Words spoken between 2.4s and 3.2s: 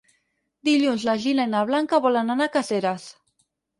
a Caseres.